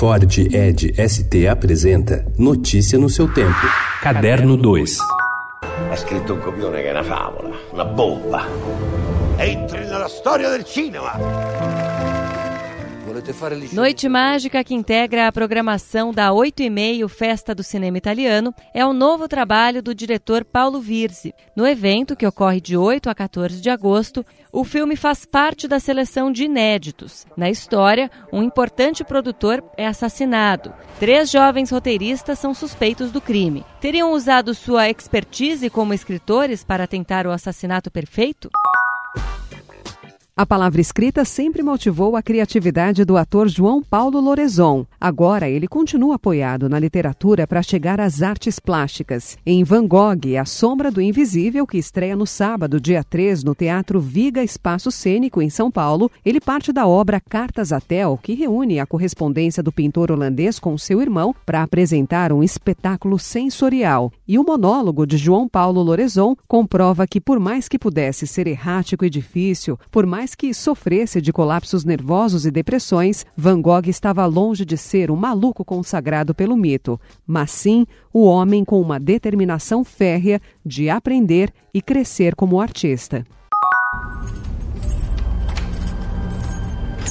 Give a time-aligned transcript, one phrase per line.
[0.00, 3.66] Ford Ed ST apresenta Notícia no seu tempo.
[4.00, 4.82] Caderno 2.
[5.90, 8.46] Ha scritto un copione che è una favola, una bomba.
[9.36, 11.79] Entri nella storia del cinema.
[13.72, 18.84] Noite Mágica, que integra a programação da 8 e meio Festa do Cinema Italiano, é
[18.86, 21.34] o novo trabalho do diretor Paulo Virzi.
[21.56, 25.80] No evento, que ocorre de 8 a 14 de agosto, o filme faz parte da
[25.80, 27.26] seleção de inéditos.
[27.36, 30.72] Na história, um importante produtor é assassinado.
[30.98, 33.64] Três jovens roteiristas são suspeitos do crime.
[33.80, 38.50] Teriam usado sua expertise como escritores para tentar o assassinato perfeito?
[40.40, 44.86] A palavra escrita sempre motivou a criatividade do ator João Paulo Lorezon.
[44.98, 49.36] Agora ele continua apoiado na literatura para chegar às artes plásticas.
[49.44, 54.00] Em Van Gogh, A Sombra do Invisível, que estreia no sábado, dia 3, no Teatro
[54.00, 58.80] Viga Espaço Cênico, em São Paulo, ele parte da obra Cartas a Tel, que reúne
[58.80, 64.10] a correspondência do pintor holandês com seu irmão para apresentar um espetáculo sensorial.
[64.26, 69.04] E o monólogo de João Paulo Lorezon comprova que, por mais que pudesse ser errático
[69.04, 74.24] e difícil, por mais mais que sofresse de colapsos nervosos e depressões, Van Gogh estava
[74.26, 79.84] longe de ser um maluco consagrado pelo mito, mas sim o homem com uma determinação
[79.84, 83.24] férrea de aprender e crescer como artista.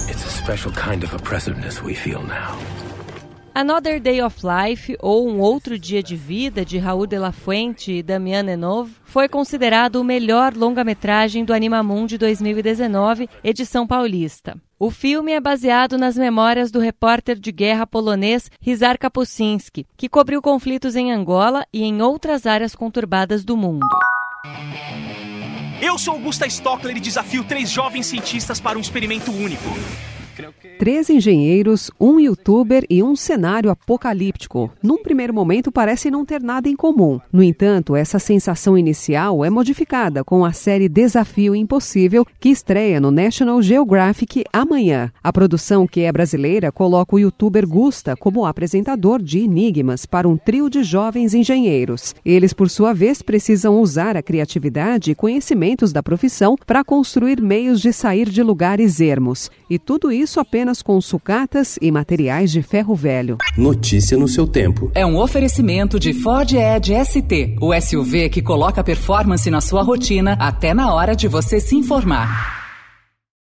[0.09, 2.78] It's a special kind of oppressiveness we feel now.
[3.53, 7.91] Another Day of Life, ou Um Outro Dia de Vida, de Raul de la Fuente
[7.91, 14.57] e Damien Nenov, foi considerado o melhor longa-metragem do Animamundi 2019, edição paulista.
[14.77, 20.41] O filme é baseado nas memórias do repórter de guerra polonês Rizar Kapuscinski, que cobriu
[20.41, 23.85] conflitos em Angola e em outras áreas conturbadas do mundo.
[25.81, 29.69] Eu sou Augusta Stockler e desafio três jovens cientistas para um experimento único.
[30.79, 34.71] Três engenheiros, um youtuber e um cenário apocalíptico.
[34.81, 37.19] Num primeiro momento parece não ter nada em comum.
[37.33, 43.11] No entanto, essa sensação inicial é modificada com a série Desafio Impossível, que estreia no
[43.11, 45.11] National Geographic amanhã.
[45.21, 50.37] A produção, que é brasileira, coloca o youtuber Gusta como apresentador de enigmas para um
[50.37, 52.15] trio de jovens engenheiros.
[52.23, 57.81] Eles, por sua vez, precisam usar a criatividade e conhecimentos da profissão para construir meios
[57.81, 59.51] de sair de lugares ermos.
[59.69, 63.37] E tudo isso isso apenas com sucatas e materiais de ferro velho.
[63.57, 64.91] Notícia no seu tempo.
[64.93, 70.33] É um oferecimento de Ford Edge ST, o SUV que coloca performance na sua rotina
[70.39, 72.58] até na hora de você se informar.